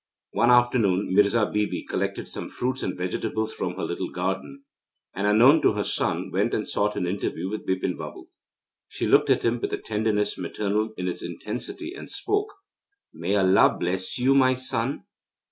One 0.31 0.49
afternoon, 0.49 1.13
Mirza 1.13 1.45
Bibi 1.45 1.83
collected 1.85 2.27
some 2.27 2.49
fruits 2.49 2.81
and 2.81 2.97
vegetables 2.97 3.53
from 3.53 3.75
her 3.75 3.83
little 3.83 4.09
garden, 4.09 4.63
and 5.13 5.27
unknown 5.27 5.61
to 5.61 5.73
her 5.73 5.83
son 5.83 6.31
went 6.31 6.55
and 6.55 6.67
sought 6.67 6.95
an 6.95 7.05
interview 7.05 7.51
with 7.51 7.67
Bipin 7.67 7.95
Babu. 7.99 8.25
She 8.87 9.05
looked 9.05 9.29
at 9.29 9.43
him 9.45 9.61
with 9.61 9.73
a 9.73 9.77
tenderness 9.77 10.39
maternal 10.39 10.91
in 10.97 11.07
its 11.07 11.21
intensity, 11.21 11.93
and 11.93 12.09
spoke: 12.09 12.51
'May 13.13 13.35
Allah 13.35 13.77
bless 13.79 14.17
you, 14.17 14.33
my 14.33 14.55
son. 14.55 15.03